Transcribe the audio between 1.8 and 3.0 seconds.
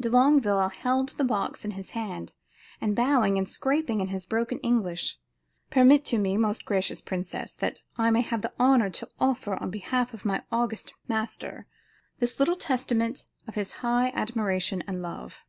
hand, and